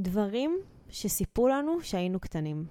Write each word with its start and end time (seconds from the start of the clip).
דברים 0.00 0.58
שסיפרו 0.90 1.48
לנו 1.48 1.80
שהיינו 1.82 2.20
קטנים. 2.20 2.64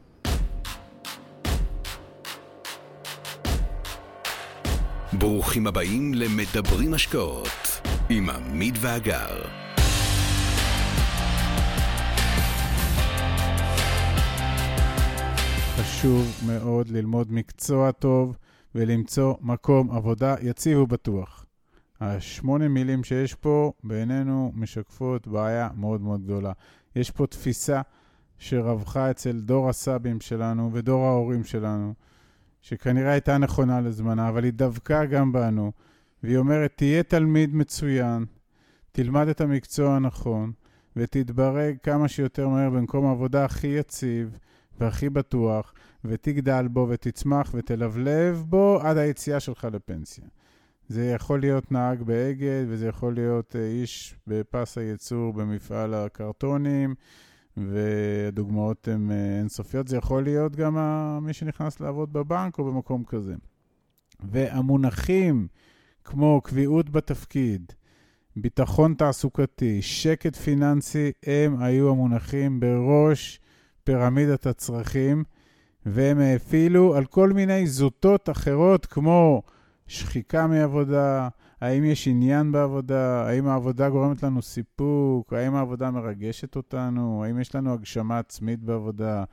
ברוכים 5.19 5.67
הבאים 5.67 6.13
למדברים 6.13 6.93
השקעות 6.93 7.47
עם 8.09 8.29
עמית 8.29 8.75
ואגר. 8.81 9.41
חשוב 15.75 16.25
מאוד 16.47 16.87
ללמוד 16.87 17.31
מקצוע 17.31 17.91
טוב 17.91 18.37
ולמצוא 18.75 19.33
מקום 19.41 19.91
עבודה 19.91 20.35
יציב 20.41 20.77
ובטוח. 20.79 21.45
השמונה 22.01 22.67
מילים 22.67 23.03
שיש 23.03 23.33
פה 23.33 23.71
בעינינו 23.83 24.51
משקפות 24.55 25.27
בעיה 25.27 25.69
מאוד 25.75 26.01
מאוד 26.01 26.23
גדולה. 26.23 26.51
יש 26.97 27.11
פה 27.11 27.27
תפיסה 27.27 27.81
שרווחה 28.37 29.11
אצל 29.11 29.39
דור 29.39 29.69
הסבים 29.69 30.21
שלנו 30.21 30.69
ודור 30.73 31.05
ההורים 31.05 31.43
שלנו, 31.43 31.93
שכנראה 32.61 33.11
הייתה 33.11 33.37
נכונה 33.37 33.81
לזמנה, 33.81 34.29
אבל 34.29 34.43
היא 34.43 34.53
דבקה 34.55 35.05
גם 35.05 35.31
בנו, 35.31 35.71
והיא 36.23 36.37
אומרת, 36.37 36.71
תהיה 36.75 37.03
תלמיד 37.03 37.55
מצוין, 37.55 38.25
תלמד 38.91 39.27
את 39.27 39.41
המקצוע 39.41 39.95
הנכון, 39.95 40.51
ותתברג 40.95 41.75
כמה 41.83 42.07
שיותר 42.07 42.47
מהר 42.47 42.69
במקום 42.69 43.05
העבודה 43.05 43.45
הכי 43.45 43.67
יציב 43.67 44.37
והכי 44.79 45.09
בטוח, 45.09 45.73
ותגדל 46.05 46.67
בו 46.67 46.87
ותצמח 46.89 47.51
ותלבלב 47.53 48.43
בו 48.47 48.79
עד 48.83 48.97
היציאה 48.97 49.39
שלך 49.39 49.67
לפנסיה. 49.71 50.25
זה 50.87 51.05
יכול 51.05 51.39
להיות 51.39 51.71
נהג 51.71 52.03
באגד, 52.03 52.65
וזה 52.67 52.87
יכול 52.87 53.13
להיות 53.13 53.55
אה, 53.55 53.67
איש 53.67 54.15
בפס 54.27 54.77
הייצור 54.77 55.33
במפעל 55.33 55.93
הקרטונים, 55.93 56.95
והדוגמאות 57.57 58.87
הן 58.87 59.11
אה, 59.11 59.39
אינסופיות. 59.39 59.87
זה 59.87 59.97
יכול 59.97 60.23
להיות 60.23 60.55
גם 60.55 60.77
מי 61.21 61.33
שנכנס 61.33 61.79
לעבוד 61.79 62.13
בבנק 62.13 62.59
או 62.59 62.65
במקום 62.65 63.03
כזה. 63.03 63.35
והמונחים 64.19 65.47
כמו 66.03 66.41
קביעות 66.43 66.89
בתפקיד, 66.89 67.71
ביטחון 68.35 68.93
תעסוקתי, 68.93 69.81
שקט 69.81 70.35
פיננסי, 70.35 71.11
הם 71.25 71.61
היו 71.61 71.89
המונחים 71.89 72.59
בראש 72.59 73.39
פירמידת 73.83 74.45
הצרכים, 74.45 75.23
והם 75.85 76.19
האפילו 76.19 76.95
על 76.95 77.05
כל 77.05 77.33
מיני 77.33 77.67
זוטות 77.67 78.29
אחרות 78.29 78.85
כמו 78.85 79.43
שחיקה 79.87 80.47
מעבודה, 80.47 81.27
האם 81.61 81.83
יש 81.85 82.07
עניין 82.07 82.51
בעבודה, 82.51 83.27
האם 83.27 83.47
העבודה 83.47 83.89
גורמת 83.89 84.23
לנו 84.23 84.41
סיפוק, 84.41 85.33
האם 85.33 85.55
העבודה 85.55 85.91
מרגשת 85.91 86.55
אותנו, 86.55 87.23
האם 87.23 87.39
יש 87.39 87.55
לנו 87.55 87.73
הגשמה 87.73 88.19
עצמית 88.19 88.59
בעבודה, 88.59 89.23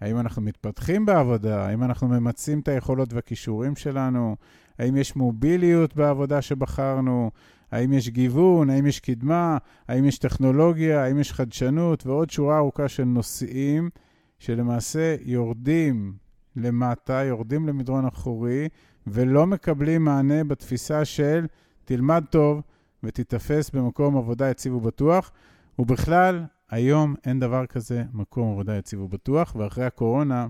האם 0.00 0.18
אנחנו 0.18 0.42
מתפתחים 0.42 1.06
בעבודה, 1.06 1.66
האם 1.66 1.82
אנחנו 1.82 2.08
ממצים 2.08 2.60
את 2.60 2.68
היכולות 2.68 3.12
והכישורים 3.12 3.76
שלנו, 3.76 4.36
האם 4.78 4.96
יש 4.96 5.16
מוביליות 5.16 5.96
בעבודה 5.96 6.42
שבחרנו, 6.42 7.30
האם 7.72 7.92
יש 7.92 8.08
גיוון, 8.08 8.70
האם 8.70 8.86
יש 8.86 9.00
קדמה, 9.00 9.58
האם 9.88 10.04
יש 10.04 10.18
טכנולוגיה, 10.18 11.04
האם 11.04 11.18
יש 11.18 11.32
חדשנות, 11.32 12.06
ועוד 12.06 12.30
שורה 12.30 12.58
ארוכה 12.58 12.88
של 12.88 13.04
נושאים 13.04 13.90
שלמעשה 14.38 15.16
יורדים 15.24 16.12
למטה, 16.56 17.12
יורדים 17.12 17.66
למדרון 17.66 18.06
אחורי, 18.06 18.68
ולא 19.12 19.46
מקבלים 19.46 20.04
מענה 20.04 20.44
בתפיסה 20.44 21.04
של 21.04 21.46
תלמד 21.84 22.24
טוב 22.30 22.62
ותיתפס 23.02 23.70
במקום 23.70 24.16
עבודה 24.16 24.50
יציב 24.50 24.74
ובטוח. 24.74 25.32
ובכלל, 25.78 26.44
היום 26.70 27.14
אין 27.24 27.40
דבר 27.40 27.66
כזה 27.66 28.04
מקום 28.12 28.52
עבודה 28.52 28.76
יציב 28.76 29.00
ובטוח, 29.00 29.56
ואחרי 29.56 29.84
הקורונה, 29.84 30.46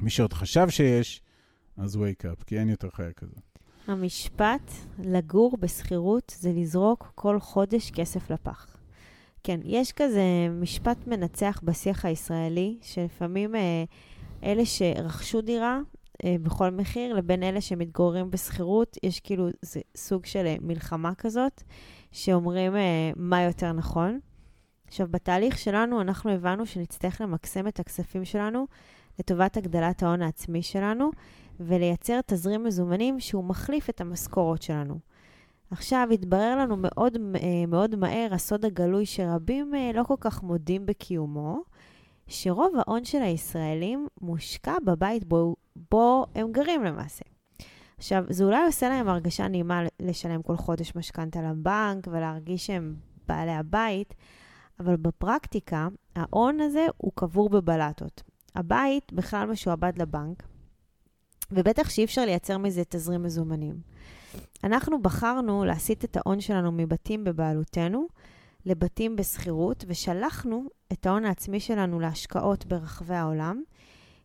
מי 0.00 0.10
שעוד 0.10 0.32
חשב 0.32 0.68
שיש, 0.68 1.22
אז 1.76 1.96
wake 1.96 2.24
up, 2.24 2.44
כי 2.46 2.58
אין 2.58 2.68
יותר 2.68 2.88
חיה 2.90 3.12
כזאת. 3.12 3.58
המשפט 3.86 4.72
לגור 4.98 5.56
בשכירות 5.60 6.36
זה 6.38 6.52
לזרוק 6.52 7.12
כל 7.14 7.40
חודש 7.40 7.90
כסף 7.90 8.30
לפח. 8.30 8.66
כן, 9.42 9.60
יש 9.64 9.92
כזה 9.92 10.22
משפט 10.60 11.06
מנצח 11.06 11.60
בשיח 11.64 12.04
הישראלי, 12.04 12.78
שלפעמים 12.82 13.54
אה, 13.54 13.84
אלה 14.42 14.66
שרכשו 14.66 15.40
דירה 15.40 15.80
אה, 16.24 16.36
בכל 16.42 16.70
מחיר, 16.70 17.14
לבין 17.14 17.42
אלה 17.42 17.60
שמתגוררים 17.60 18.30
בשכירות, 18.30 18.96
יש 19.02 19.20
כאילו 19.20 19.48
סוג 19.96 20.26
של 20.26 20.46
אה, 20.46 20.56
מלחמה 20.60 21.14
כזאת, 21.14 21.62
שאומרים 22.12 22.76
אה, 22.76 23.10
מה 23.16 23.42
יותר 23.42 23.72
נכון. 23.72 24.20
עכשיו, 24.86 25.06
בתהליך 25.10 25.58
שלנו 25.58 26.00
אנחנו 26.00 26.30
הבנו 26.30 26.66
שנצטרך 26.66 27.20
למקסם 27.20 27.68
את 27.68 27.80
הכספים 27.80 28.24
שלנו 28.24 28.66
לטובת 29.18 29.56
הגדלת 29.56 30.02
ההון 30.02 30.22
העצמי 30.22 30.62
שלנו, 30.62 31.10
ולייצר 31.60 32.20
תזרים 32.26 32.64
מזומנים 32.64 33.20
שהוא 33.20 33.44
מחליף 33.44 33.90
את 33.90 34.00
המשכורות 34.00 34.62
שלנו. 34.62 34.98
עכשיו, 35.70 36.08
התברר 36.12 36.56
לנו 36.58 36.76
מאוד, 36.76 37.18
מאוד 37.68 37.96
מהר 37.96 38.34
הסוד 38.34 38.64
הגלוי 38.64 39.06
שרבים 39.06 39.74
לא 39.94 40.02
כל 40.02 40.14
כך 40.20 40.42
מודים 40.42 40.86
בקיומו, 40.86 41.62
שרוב 42.28 42.72
ההון 42.78 43.04
של 43.04 43.22
הישראלים 43.22 44.06
מושקע 44.20 44.74
בבית 44.84 45.24
בו, 45.24 45.56
בו 45.90 46.26
הם 46.34 46.52
גרים 46.52 46.84
למעשה. 46.84 47.24
עכשיו, 47.98 48.24
זה 48.28 48.44
אולי 48.44 48.66
עושה 48.66 48.88
להם 48.88 49.08
הרגשה 49.08 49.48
נעימה 49.48 49.82
לשלם 50.00 50.42
כל 50.42 50.56
חודש 50.56 50.96
משכנתה 50.96 51.42
לבנק 51.42 52.08
ולהרגיש 52.10 52.66
שהם 52.66 52.94
בעלי 53.28 53.52
הבית, 53.52 54.14
אבל 54.80 54.96
בפרקטיקה, 54.96 55.88
ההון 56.16 56.60
הזה 56.60 56.86
הוא 56.96 57.12
קבור 57.14 57.48
בבלטות. 57.48 58.22
הבית 58.54 59.12
בכלל 59.12 59.50
משועבד 59.50 59.92
לבנק, 59.98 60.42
ובטח 61.50 61.90
שאי 61.90 62.04
אפשר 62.04 62.24
לייצר 62.24 62.58
מזה 62.58 62.82
תזרים 62.88 63.22
מזומנים. 63.22 63.80
אנחנו 64.64 65.02
בחרנו 65.02 65.64
להסיט 65.64 66.04
את 66.04 66.16
ההון 66.16 66.40
שלנו 66.40 66.72
מבתים 66.72 67.24
בבעלותנו 67.24 68.06
לבתים 68.66 69.16
בשכירות, 69.16 69.84
ושלחנו 69.88 70.64
את 70.92 71.06
ההון 71.06 71.24
העצמי 71.24 71.60
שלנו 71.60 72.00
להשקעות 72.00 72.66
ברחבי 72.66 73.14
העולם, 73.14 73.62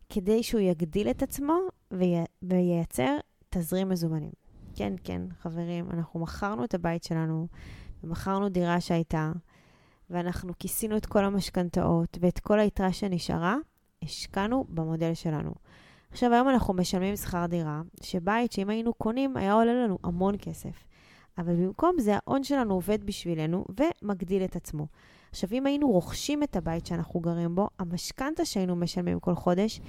כדי 0.10 0.44
שהוא 0.44 0.62
יגדיל 0.62 1.10
את 1.10 1.24
עצמו 1.24 1.60
וי... 1.92 2.14
וייצר 2.42 3.18
תזרים 3.50 3.90
מזומנים. 3.90 4.32
כן, 4.76 4.94
כן, 5.04 5.22
חברים, 5.42 5.92
אנחנו 5.92 6.20
מכרנו 6.20 6.64
את 6.64 6.74
הבית 6.74 7.04
שלנו, 7.04 7.48
ומכרנו 8.04 8.50
דירה 8.50 8.82
שהייתה, 8.82 9.32
ואנחנו 10.10 10.54
כיסינו 10.60 10.98
את 10.98 11.06
כל 11.06 11.26
המשכנתאות 11.26 12.18
ואת 12.22 12.40
כל 12.40 12.60
היתרה 12.60 12.94
שנשארה, 12.94 13.56
השקענו 14.04 14.66
במודל 14.70 15.14
שלנו. 15.14 15.52
עכשיו, 16.12 16.34
היום 16.34 16.50
אנחנו 16.50 16.74
משלמים 16.74 17.16
שכר 17.16 17.46
דירה, 17.46 17.82
שבית 18.02 18.52
שאם 18.52 18.70
היינו 18.70 18.94
קונים 18.94 19.38
היה 19.38 19.54
עולה 19.54 19.74
לנו 19.74 19.98
המון 20.04 20.36
כסף. 20.40 20.84
אבל 21.38 21.56
במקום 21.56 21.96
זה 22.00 22.14
ההון 22.16 22.44
שלנו 22.44 22.74
עובד 22.74 23.04
בשבילנו 23.04 23.66
ומגדיל 23.80 24.44
את 24.44 24.56
עצמו. 24.56 24.88
עכשיו, 25.34 25.50
אם 25.52 25.66
היינו 25.66 25.92
רוכשים 25.92 26.44
את 26.44 26.56
הבית 26.56 26.86
שאנחנו 26.86 27.20
גרים 27.20 27.56
בו, 27.56 27.70
המשכנתה 27.80 28.46
שהיינו 28.46 28.76
משלמים 28.76 29.20
כל 29.20 29.36
חודש, 29.36 29.82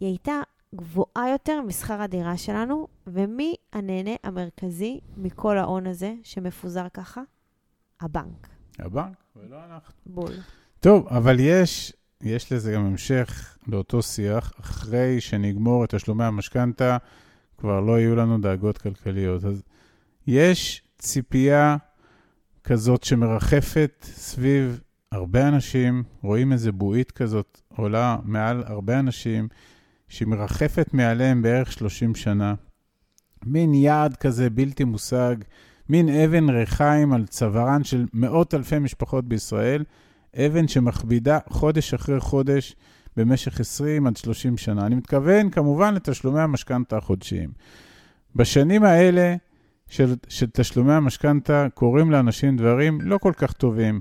היא 0.00 0.08
הייתה 0.08 0.40
גבוהה 0.74 1.30
יותר 1.32 1.60
משכר 1.62 2.02
הדירה 2.02 2.36
שלנו, 2.36 2.88
ומי 3.06 3.54
הנהנה 3.72 4.10
המרכזי 4.24 5.00
מכל 5.16 5.58
ההון 5.58 5.86
הזה 5.86 6.14
שמפוזר 6.22 6.86
ככה? 6.94 7.22
הבנק. 8.00 8.48
הבנק, 8.78 9.16
ולא 9.36 9.56
אנחנו. 9.64 9.94
בול. 10.06 10.32
טוב, 10.80 11.08
אבל 11.08 11.36
יש, 11.40 11.92
יש 12.20 12.52
לזה 12.52 12.72
גם 12.72 12.84
המשך 12.84 13.58
לאותו 13.66 14.02
שיח. 14.02 14.52
אחרי 14.60 15.20
שנגמור 15.20 15.84
את 15.84 15.94
תשלומי 15.94 16.24
המשכנתה, 16.24 16.96
כבר 17.58 17.80
לא 17.80 17.98
יהיו 17.98 18.16
לנו 18.16 18.38
דאגות 18.38 18.78
כלכליות. 18.78 19.44
אז 19.44 19.62
יש 20.26 20.82
ציפייה 20.98 21.76
כזאת 22.64 23.04
שמרחפת 23.04 23.92
סביב 24.02 24.80
הרבה 25.14 25.48
אנשים, 25.48 26.02
רואים 26.22 26.52
איזה 26.52 26.72
בועית 26.72 27.10
כזאת 27.10 27.60
עולה 27.76 28.16
מעל 28.24 28.62
הרבה 28.66 28.98
אנשים, 28.98 29.48
שמרחפת 30.08 30.94
מעליהם 30.94 31.42
בערך 31.42 31.72
30 31.72 32.14
שנה. 32.14 32.54
מין 33.44 33.74
יעד 33.74 34.16
כזה 34.16 34.50
בלתי 34.50 34.84
מושג, 34.84 35.36
מין 35.88 36.08
אבן 36.08 36.50
ריחיים 36.50 37.12
על 37.12 37.26
צווארן 37.26 37.84
של 37.84 38.06
מאות 38.12 38.54
אלפי 38.54 38.78
משפחות 38.78 39.24
בישראל, 39.24 39.84
אבן 40.36 40.68
שמכבידה 40.68 41.38
חודש 41.48 41.94
אחרי 41.94 42.20
חודש 42.20 42.76
במשך 43.16 43.60
20 43.60 44.06
עד 44.06 44.16
30 44.16 44.56
שנה. 44.56 44.86
אני 44.86 44.94
מתכוון 44.94 45.50
כמובן 45.50 45.94
לתשלומי 45.94 46.40
המשכנתה 46.40 46.96
החודשיים. 46.96 47.50
בשנים 48.36 48.84
האלה, 48.84 49.36
של, 49.88 50.14
של 50.28 50.46
תשלומי 50.52 50.92
המשכנתה 50.92 51.66
קורים 51.74 52.10
לאנשים 52.10 52.56
דברים 52.56 53.00
לא 53.00 53.18
כל 53.18 53.32
כך 53.36 53.52
טובים, 53.52 54.00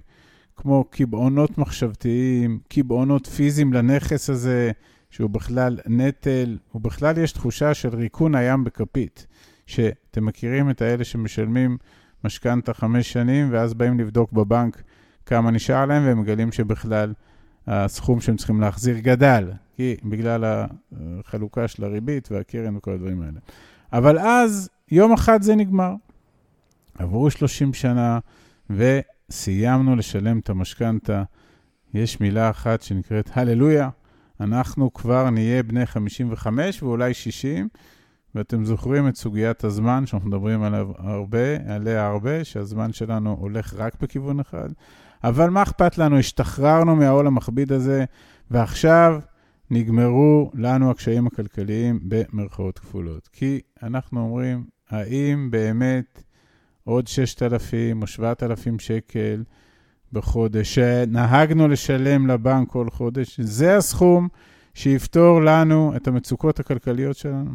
כמו 0.55 0.83
קבעונות 0.89 1.57
מחשבתיים, 1.57 2.59
קבעונות 2.69 3.27
פיזיים 3.27 3.73
לנכס 3.73 4.29
הזה, 4.29 4.71
שהוא 5.09 5.29
בכלל 5.29 5.79
נטל, 5.87 6.57
ובכלל 6.75 7.17
יש 7.17 7.31
תחושה 7.31 7.73
של 7.73 7.95
ריקון 7.95 8.35
הים 8.35 8.63
בכפית, 8.63 9.27
שאתם 9.67 10.25
מכירים 10.25 10.69
את 10.69 10.81
האלה 10.81 11.03
שמשלמים 11.03 11.77
משכנתה 12.23 12.73
חמש 12.73 13.13
שנים, 13.13 13.47
ואז 13.51 13.73
באים 13.73 13.99
לבדוק 13.99 14.31
בבנק 14.31 14.83
כמה 15.25 15.51
נשאר 15.51 15.85
להם, 15.85 16.05
והם 16.05 16.19
מגלים 16.19 16.51
שבכלל 16.51 17.13
הסכום 17.67 18.21
שהם 18.21 18.35
צריכים 18.35 18.61
להחזיר 18.61 18.99
גדל, 18.99 19.51
כי 19.75 19.95
בגלל 20.03 20.65
החלוקה 20.91 21.67
של 21.67 21.83
הריבית 21.83 22.31
והקרן 22.31 22.75
וכל 22.75 22.91
הדברים 22.91 23.21
האלה. 23.21 23.39
אבל 23.93 24.19
אז, 24.19 24.69
יום 24.91 25.13
אחד 25.13 25.41
זה 25.41 25.55
נגמר. 25.55 25.93
עברו 26.97 27.31
30 27.31 27.73
שנה 27.73 28.19
וסיימנו 29.29 29.95
לשלם 29.95 30.39
את 30.39 30.49
המשכנתה. 30.49 31.23
יש 31.93 32.19
מילה 32.19 32.49
אחת 32.49 32.81
שנקראת 32.81 33.29
הללויה. 33.33 33.89
אנחנו 34.39 34.93
כבר 34.93 35.29
נהיה 35.29 35.63
בני 35.63 35.85
55 35.85 36.83
ואולי 36.83 37.13
60, 37.13 37.67
ואתם 38.35 38.65
זוכרים 38.65 39.07
את 39.07 39.15
סוגיית 39.15 39.63
הזמן, 39.63 40.05
שאנחנו 40.05 40.29
מדברים 40.29 40.63
עליו 40.63 40.87
הרבה, 40.97 41.73
עליה 41.75 42.07
הרבה, 42.07 42.43
שהזמן 42.43 42.93
שלנו 42.93 43.37
הולך 43.39 43.73
רק 43.77 44.01
בכיוון 44.01 44.39
אחד. 44.39 44.69
אבל 45.23 45.49
מה 45.49 45.63
אכפת 45.63 45.97
לנו? 45.97 46.19
השתחררנו 46.19 46.95
מהעול 46.95 47.27
המכביד 47.27 47.71
הזה, 47.71 48.05
ועכשיו 48.51 49.19
נגמרו 49.71 50.51
לנו 50.53 50.91
הקשיים 50.91 51.27
הכלכליים 51.27 51.99
במרכאות 52.03 52.79
כפולות. 52.79 53.27
כי 53.27 53.59
אנחנו 53.83 54.21
אומרים, 54.21 54.65
האם 54.89 55.51
באמת 55.51 56.23
עוד 56.83 57.07
6,000 57.07 58.01
או 58.01 58.07
7,000 58.07 58.79
שקל 58.79 59.43
בחודש 60.13 60.75
שנהגנו 60.75 61.67
לשלם 61.67 62.27
לבנק 62.27 62.69
כל 62.69 62.89
חודש, 62.89 63.39
זה 63.39 63.77
הסכום 63.77 64.27
שיפתור 64.73 65.41
לנו 65.41 65.93
את 65.95 66.07
המצוקות 66.07 66.59
הכלכליות 66.59 67.17
שלנו? 67.17 67.51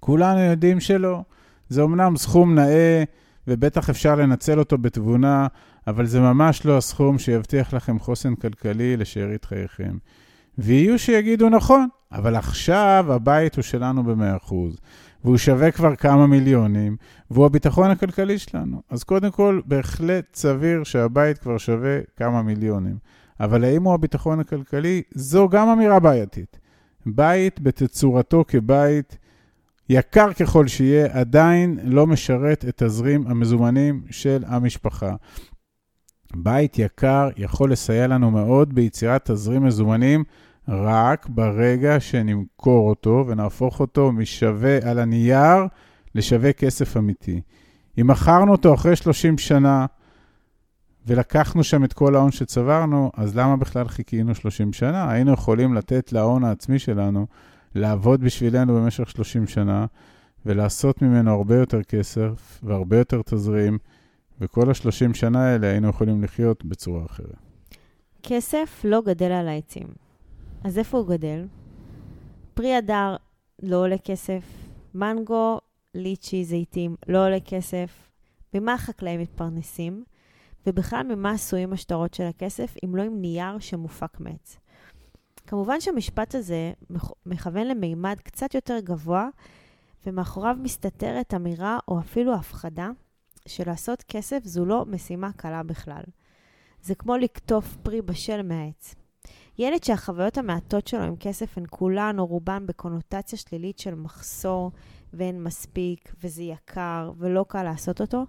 כולנו 0.00 0.40
יודעים 0.40 0.80
שלא. 0.80 1.22
זה 1.68 1.82
אמנם 1.82 2.16
סכום 2.16 2.54
נאה, 2.54 3.04
ובטח 3.48 3.90
אפשר 3.90 4.14
לנצל 4.14 4.58
אותו 4.58 4.78
בתבונה, 4.78 5.46
אבל 5.86 6.06
זה 6.06 6.20
ממש 6.20 6.66
לא 6.66 6.76
הסכום 6.76 7.18
שיבטיח 7.18 7.74
לכם 7.74 7.98
חוסן 7.98 8.34
כלכלי 8.34 8.96
לשארית 8.96 9.44
חייכם. 9.44 9.96
ויהיו 10.58 10.98
שיגידו 10.98 11.48
נכון, 11.48 11.88
אבל 12.12 12.36
עכשיו 12.36 13.06
הבית 13.08 13.56
הוא 13.56 13.62
שלנו 13.62 14.04
ב-100%, 14.04 14.54
והוא 15.26 15.36
שווה 15.36 15.70
כבר 15.70 15.96
כמה 15.96 16.26
מיליונים, 16.26 16.96
והוא 17.30 17.46
הביטחון 17.46 17.90
הכלכלי 17.90 18.38
שלנו. 18.38 18.82
אז 18.90 19.04
קודם 19.04 19.30
כל, 19.30 19.60
בהחלט 19.64 20.34
סביר 20.34 20.84
שהבית 20.84 21.38
כבר 21.38 21.58
שווה 21.58 21.98
כמה 22.16 22.42
מיליונים. 22.42 22.96
אבל 23.40 23.64
האם 23.64 23.82
הוא 23.82 23.94
הביטחון 23.94 24.40
הכלכלי? 24.40 25.02
זו 25.14 25.48
גם 25.48 25.68
אמירה 25.68 26.00
בעייתית. 26.00 26.58
בית 27.06 27.60
בתצורתו 27.60 28.44
כבית, 28.48 29.18
יקר 29.88 30.32
ככל 30.32 30.66
שיהיה, 30.66 31.06
עדיין 31.20 31.78
לא 31.82 32.06
משרת 32.06 32.64
את 32.68 32.82
תזרים 32.82 33.26
המזומנים 33.26 34.02
של 34.10 34.44
המשפחה. 34.46 35.14
בית 36.36 36.78
יקר 36.78 37.28
יכול 37.36 37.72
לסייע 37.72 38.06
לנו 38.06 38.30
מאוד 38.30 38.74
ביצירת 38.74 39.30
תזרים 39.30 39.64
מזומנים 39.64 40.24
רק 40.68 41.26
ברגע 41.28 42.00
שנמכור 42.00 42.88
אותו 42.88 43.24
ונהפוך 43.26 43.80
אותו 43.80 44.12
משווה 44.12 44.90
על 44.90 44.98
הנייר 44.98 45.66
לשווה 46.14 46.52
כסף 46.52 46.96
אמיתי. 46.96 47.40
אם 48.00 48.06
מכרנו 48.06 48.52
אותו 48.52 48.74
אחרי 48.74 48.96
30 48.96 49.38
שנה 49.38 49.86
ולקחנו 51.06 51.64
שם 51.64 51.84
את 51.84 51.92
כל 51.92 52.16
ההון 52.16 52.30
שצברנו, 52.30 53.10
אז 53.14 53.36
למה 53.36 53.56
בכלל 53.56 53.88
חיכינו 53.88 54.34
30 54.34 54.72
שנה? 54.72 55.10
היינו 55.10 55.32
יכולים 55.32 55.74
לתת 55.74 56.12
להון 56.12 56.44
העצמי 56.44 56.78
שלנו 56.78 57.26
לעבוד 57.74 58.20
בשבילנו 58.20 58.76
במשך 58.76 59.10
30 59.10 59.46
שנה 59.46 59.86
ולעשות 60.46 61.02
ממנו 61.02 61.30
הרבה 61.30 61.56
יותר 61.56 61.82
כסף 61.82 62.60
והרבה 62.62 62.98
יותר 62.98 63.22
תזרים, 63.22 63.78
וכל 64.40 64.68
ה-30 64.68 65.14
שנה 65.14 65.46
האלה 65.46 65.66
היינו 65.66 65.88
יכולים 65.88 66.24
לחיות 66.24 66.64
בצורה 66.64 67.04
אחרת. 67.04 67.36
כסף 68.22 68.80
לא 68.84 69.02
גדל 69.06 69.32
על 69.32 69.48
העצים. 69.48 70.05
אז 70.66 70.78
איפה 70.78 70.98
הוא 70.98 71.06
גדל? 71.06 71.46
פרי 72.54 72.74
הדר 72.74 73.16
לא 73.62 73.76
עולה 73.76 73.98
כסף, 73.98 74.42
מנגו, 74.94 75.60
ליצ'י, 75.94 76.44
זיתים 76.44 76.96
לא 77.08 77.26
עולה 77.26 77.40
כסף. 77.40 78.10
ממה 78.54 78.74
החקלאים 78.74 79.20
מתפרנסים? 79.20 80.04
ובכלל 80.66 81.02
ממה 81.02 81.30
עשויים 81.30 81.72
השטרות 81.72 82.14
של 82.14 82.22
הכסף, 82.22 82.74
אם 82.84 82.96
לא 82.96 83.02
עם 83.02 83.20
נייר 83.20 83.58
שמופק 83.58 84.20
מעץ. 84.20 84.56
כמובן 85.46 85.80
שהמשפט 85.80 86.34
הזה 86.34 86.72
מכוון 87.26 87.66
למימד 87.66 88.16
קצת 88.22 88.54
יותר 88.54 88.78
גבוה, 88.80 89.28
ומאחוריו 90.06 90.56
מסתתרת 90.60 91.34
אמירה 91.34 91.78
או 91.88 91.98
אפילו 91.98 92.34
הפחדה 92.34 92.90
שלעשות 93.48 94.02
כסף 94.02 94.44
זו 94.44 94.64
לא 94.64 94.84
משימה 94.86 95.32
קלה 95.32 95.62
בכלל. 95.62 96.02
זה 96.82 96.94
כמו 96.94 97.16
לקטוף 97.16 97.76
פרי 97.82 98.02
בשל 98.02 98.42
מהעץ. 98.42 98.94
ילד 99.58 99.84
שהחוויות 99.84 100.38
המעטות 100.38 100.86
שלו 100.86 101.02
עם 101.02 101.16
כסף 101.16 101.58
הן 101.58 101.64
כולן 101.70 102.18
או 102.18 102.26
רובן 102.26 102.66
בקונוטציה 102.66 103.38
שלילית 103.38 103.78
של 103.78 103.94
מחסור 103.94 104.72
ואין 105.12 105.42
מספיק 105.42 106.14
וזה 106.22 106.42
יקר 106.42 107.12
ולא 107.18 107.44
קל 107.48 107.62
לעשות 107.62 108.00
אותו, 108.00 108.26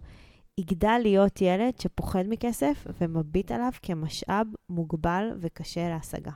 יגדל 0.57 0.99
להיות 1.03 1.41
ילד 1.41 1.79
שפוחד 1.79 2.23
מכסף 2.27 2.87
ומביט 3.01 3.51
עליו 3.51 3.71
כמשאב 3.81 4.47
מוגבל 4.69 5.29
וקשה 5.39 5.89
להשגה. 5.89 6.31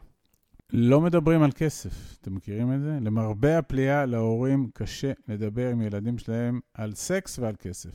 לא 0.73 1.01
מדברים 1.01 1.43
על 1.43 1.51
כסף, 1.51 2.17
אתם 2.21 2.35
מכירים 2.35 2.73
את 2.73 2.81
זה? 2.81 2.97
למרבה 3.01 3.57
הפליאה, 3.57 4.05
להורים 4.05 4.69
קשה 4.73 5.11
לדבר 5.27 5.67
עם 5.67 5.81
ילדים 5.81 6.17
שלהם 6.17 6.59
על 6.73 6.93
סקס 6.93 7.39
ועל 7.39 7.55
כסף. 7.59 7.89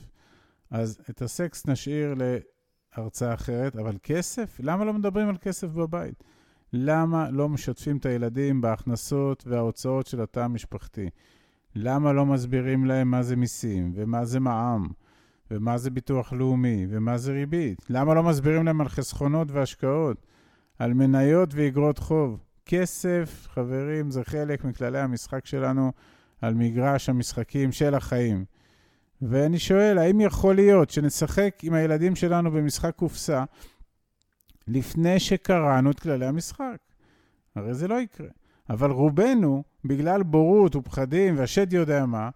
אז 0.71 0.99
את 1.09 1.21
הסקס 1.21 1.67
נשאיר 1.67 2.13
להרצאה 2.97 3.33
אחרת, 3.33 3.75
אבל 3.75 3.97
כסף? 4.03 4.59
למה 4.63 4.85
לא 4.85 4.93
מדברים 4.93 5.29
על 5.29 5.37
כסף 5.37 5.67
בבית? 5.67 6.23
למה 6.73 7.29
לא 7.29 7.49
משתפים 7.49 7.97
את 7.97 8.05
הילדים 8.05 8.61
בהכנסות 8.61 9.43
וההוצאות 9.47 10.07
של 10.07 10.21
התא 10.21 10.39
המשפחתי? 10.39 11.09
למה 11.75 12.13
לא 12.13 12.25
מסבירים 12.25 12.85
להם 12.85 13.11
מה 13.11 13.23
זה 13.23 13.35
מיסים, 13.35 13.91
ומה 13.95 14.25
זה 14.25 14.39
מע"מ, 14.39 14.87
ומה 15.51 15.77
זה 15.77 15.89
ביטוח 15.89 16.33
לאומי, 16.33 16.87
ומה 16.89 17.17
זה 17.17 17.31
ריבית? 17.31 17.85
למה 17.89 18.13
לא 18.13 18.23
מסבירים 18.23 18.65
להם 18.65 18.81
על 18.81 18.89
חסכונות 18.89 19.51
והשקעות, 19.51 20.25
על 20.79 20.93
מניות 20.93 21.49
ואגרות 21.53 21.97
חוב? 21.97 22.43
כסף, 22.65 23.47
חברים, 23.53 24.11
זה 24.11 24.23
חלק 24.23 24.65
מכללי 24.65 24.99
המשחק 24.99 25.45
שלנו 25.45 25.91
על 26.41 26.53
מגרש 26.53 27.09
המשחקים 27.09 27.71
של 27.71 27.95
החיים. 27.95 28.45
ואני 29.21 29.59
שואל, 29.59 29.97
האם 29.97 30.21
יכול 30.21 30.55
להיות 30.55 30.89
שנשחק 30.89 31.55
עם 31.63 31.73
הילדים 31.73 32.15
שלנו 32.15 32.51
במשחק 32.51 32.95
קופסה 32.95 33.43
לפני 34.67 35.19
שקראנו 35.19 35.91
את 35.91 35.99
כללי 35.99 36.25
המשחק? 36.25 36.77
הרי 37.55 37.73
זה 37.73 37.87
לא 37.87 37.95
יקרה. 38.01 38.27
אבל 38.69 38.91
רובנו, 38.91 39.63
בגלל 39.85 40.23
בורות 40.23 40.75
ופחדים 40.75 41.37
והשד 41.37 41.73
יודע 41.73 42.05
מה, 42.05 42.29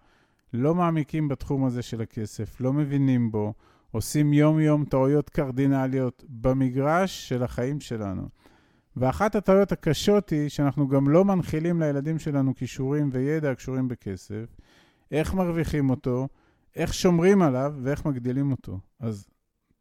לא 0.53 0.75
מעמיקים 0.75 1.27
בתחום 1.27 1.65
הזה 1.65 1.81
של 1.81 2.01
הכסף, 2.01 2.61
לא 2.61 2.73
מבינים 2.73 3.31
בו, 3.31 3.53
עושים 3.91 4.33
יום-יום 4.33 4.85
טעויות 4.85 5.29
קרדינליות 5.29 6.23
במגרש 6.29 7.29
של 7.29 7.43
החיים 7.43 7.79
שלנו. 7.79 8.29
ואחת 8.95 9.35
הטעויות 9.35 9.71
הקשות 9.71 10.29
היא 10.29 10.49
שאנחנו 10.49 10.87
גם 10.87 11.09
לא 11.09 11.25
מנחילים 11.25 11.79
לילדים 11.81 12.19
שלנו 12.19 12.55
כישורים 12.55 13.09
וידע 13.13 13.51
הקשורים 13.51 13.87
בכסף, 13.87 14.45
איך 15.11 15.33
מרוויחים 15.33 15.89
אותו, 15.89 16.27
איך 16.75 16.93
שומרים 16.93 17.41
עליו 17.41 17.73
ואיך 17.83 18.05
מגדילים 18.05 18.51
אותו. 18.51 18.79
אז 18.99 19.27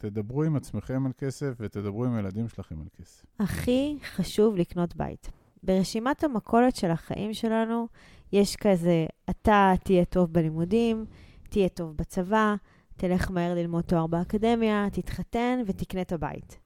תדברו 0.01 0.43
עם 0.45 0.57
עצמכם 0.57 1.07
על 1.07 1.13
כסף 1.19 1.53
ותדברו 1.61 2.05
עם 2.05 2.15
הילדים 2.15 2.49
שלכם 2.49 2.81
על 2.81 2.87
כסף. 3.01 3.25
הכי 3.41 3.99
חשוב 4.15 4.57
לקנות 4.57 4.97
בית. 4.97 5.31
ברשימת 5.63 6.25
המכולת 6.25 6.77
של 6.77 6.91
החיים 6.91 7.35
שלנו 7.35 7.87
יש 8.33 8.57
כזה, 8.57 9.07
אתה 9.31 9.73
תהיה 9.85 10.05
טוב 10.05 10.33
בלימודים, 10.33 11.05
תהיה 11.51 11.69
טוב 11.69 11.97
בצבא, 11.97 12.55
תלך 12.97 13.31
מהר 13.31 13.55
ללמוד 13.55 13.85
תואר 13.85 14.07
באקדמיה, 14.07 14.87
תתחתן 14.93 15.63
ותקנה 15.67 16.01
את 16.01 16.13
הבית. 16.13 16.59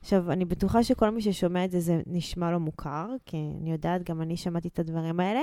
עכשיו, 0.00 0.32
אני 0.32 0.44
בטוחה 0.44 0.82
שכל 0.82 1.10
מי 1.10 1.22
ששומע 1.22 1.64
את 1.64 1.70
זה, 1.70 1.80
זה 1.80 2.00
נשמע 2.06 2.50
לו 2.50 2.60
מוכר, 2.60 3.08
כי 3.26 3.36
אני 3.60 3.72
יודעת, 3.72 4.10
גם 4.10 4.22
אני 4.22 4.36
שמעתי 4.36 4.68
את 4.68 4.78
הדברים 4.78 5.20
האלה. 5.20 5.40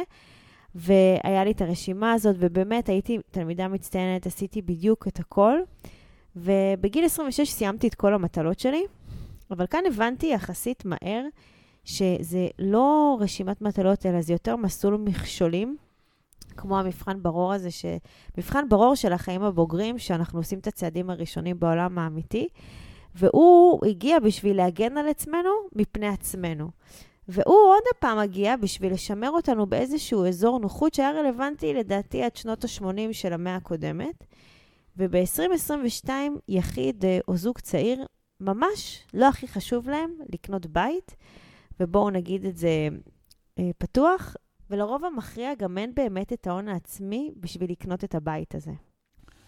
והיה 0.75 1.43
לי 1.43 1.51
את 1.51 1.61
הרשימה 1.61 2.13
הזאת, 2.13 2.35
ובאמת 2.39 2.89
הייתי 2.89 3.19
תלמידה 3.31 3.67
מצטיינת, 3.67 4.25
עשיתי 4.25 4.61
בדיוק 4.61 5.07
את 5.07 5.19
הכל. 5.19 5.57
ובגיל 6.35 7.05
26 7.05 7.49
סיימתי 7.49 7.87
את 7.87 7.95
כל 7.95 8.13
המטלות 8.13 8.59
שלי, 8.59 8.83
אבל 9.51 9.67
כאן 9.67 9.83
הבנתי 9.87 10.27
יחסית 10.27 10.85
מהר 10.85 11.23
שזה 11.83 12.47
לא 12.59 13.17
רשימת 13.19 13.61
מטלות, 13.61 14.05
אלא 14.05 14.21
זה 14.21 14.33
יותר 14.33 14.55
מסלול 14.55 14.97
מכשולים, 14.97 15.77
כמו 16.57 16.79
המבחן 16.79 17.23
ברור 17.23 17.53
הזה, 17.53 17.71
ש... 17.71 17.85
מבחן 18.37 18.69
ברור 18.69 18.95
של 18.95 19.13
החיים 19.13 19.43
הבוגרים, 19.43 19.99
שאנחנו 19.99 20.39
עושים 20.39 20.59
את 20.59 20.67
הצעדים 20.67 21.09
הראשונים 21.09 21.59
בעולם 21.59 21.99
האמיתי, 21.99 22.47
והוא 23.15 23.85
הגיע 23.85 24.19
בשביל 24.19 24.57
להגן 24.57 24.97
על 24.97 25.07
עצמנו 25.07 25.49
מפני 25.75 26.07
עצמנו. 26.07 26.69
והוא 27.27 27.73
עוד 27.73 27.83
פעם 27.99 28.17
הגיע 28.17 28.55
בשביל 28.55 28.93
לשמר 28.93 29.29
אותנו 29.29 29.65
באיזשהו 29.65 30.25
אזור 30.25 30.59
נוחות 30.59 30.93
שהיה 30.93 31.11
רלוונטי 31.11 31.73
לדעתי 31.73 32.23
עד 32.23 32.35
שנות 32.35 32.63
ה-80 32.63 33.13
של 33.13 33.33
המאה 33.33 33.55
הקודמת. 33.55 34.23
וב-2022 34.97 36.09
יחיד 36.47 37.05
אה, 37.05 37.19
או 37.27 37.37
זוג 37.37 37.59
צעיר 37.59 38.05
ממש 38.39 39.03
לא 39.13 39.27
הכי 39.29 39.47
חשוב 39.47 39.89
להם 39.89 40.11
לקנות 40.33 40.65
בית, 40.65 41.15
ובואו 41.79 42.09
נגיד 42.09 42.45
את 42.45 42.57
זה 42.57 42.87
אה, 43.59 43.69
פתוח, 43.77 44.35
ולרוב 44.69 45.05
המכריע 45.05 45.55
גם 45.59 45.77
אין 45.77 45.91
באמת 45.95 46.33
את 46.33 46.47
ההון 46.47 46.67
העצמי 46.67 47.31
בשביל 47.39 47.71
לקנות 47.71 48.03
את 48.03 48.15
הבית 48.15 48.55
הזה. 48.55 48.71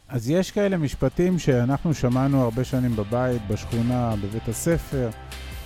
אז 0.08 0.30
יש 0.30 0.52
כאלה 0.52 0.78
משפטים 0.78 1.40
שאנחנו 1.40 1.94
שמענו 1.94 2.42
הרבה 2.42 2.64
שנים 2.64 2.96
בבית, 2.96 3.42
בשכונה, 3.48 4.16
בבית 4.24 4.48
הספר, 4.48 5.10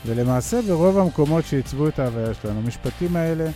ולמעשה 0.05 0.62
ברוב 0.62 0.98
המקומות 0.98 1.45
שעיצבו 1.45 1.88
את 1.88 2.00
ההוויה 2.00 2.33
שלנו, 2.33 2.59
המשפטים 2.59 3.15
האלה 3.15 3.50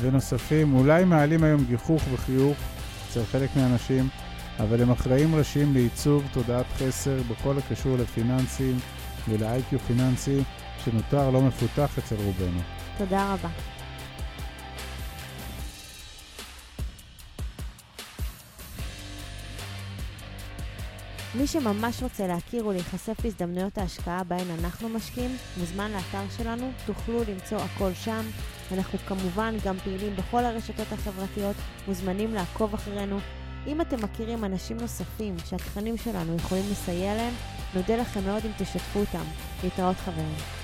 ונוספים 0.00 0.74
אולי 0.74 1.04
מעלים 1.04 1.44
היום 1.44 1.64
גיחוך 1.64 2.02
וחיוך 2.12 2.58
אצל 3.08 3.24
חלק 3.24 3.50
מהאנשים, 3.56 4.08
אבל 4.58 4.82
הם 4.82 4.90
אחראים 4.90 5.34
ראשיים 5.34 5.74
לעיצוב 5.74 6.24
תודעת 6.32 6.66
חסר 6.78 7.16
בכל 7.30 7.58
הקשור 7.58 7.96
לפיננסים 7.96 8.78
ול-IQ 9.28 9.78
פיננסי 9.86 10.42
שנותר 10.84 11.30
לא 11.30 11.42
מפותח 11.42 11.98
אצל 11.98 12.16
רובנו. 12.16 12.60
תודה 12.98 13.32
רבה. 13.34 13.48
מי 21.34 21.46
שממש 21.46 22.02
רוצה 22.02 22.26
להכיר 22.26 22.66
ולהיחשף 22.66 23.24
להזדמנויות 23.24 23.78
ההשקעה 23.78 24.24
בהן 24.24 24.46
אנחנו 24.60 24.88
משקיעים, 24.88 25.36
מוזמן 25.58 25.90
לאתר 25.90 26.24
שלנו, 26.36 26.70
תוכלו 26.86 27.20
למצוא 27.28 27.58
הכל 27.58 27.94
שם. 27.94 28.22
אנחנו 28.72 28.98
כמובן 28.98 29.54
גם 29.64 29.76
פעילים 29.78 30.16
בכל 30.16 30.44
הרשתות 30.44 30.92
החברתיות, 30.92 31.56
מוזמנים 31.88 32.34
לעקוב 32.34 32.74
אחרינו. 32.74 33.18
אם 33.66 33.80
אתם 33.80 33.96
מכירים 34.02 34.44
אנשים 34.44 34.76
נוספים 34.76 35.34
שהתכנים 35.44 35.96
שלנו 35.96 36.36
יכולים 36.36 36.64
לסייע 36.70 37.14
להם, 37.14 37.34
נודה 37.74 37.96
לכם 37.96 38.24
מאוד 38.24 38.42
אם 38.44 38.50
תשתפו 38.58 39.00
אותם. 39.00 39.24
להתראות 39.64 39.96
חברים. 39.96 40.61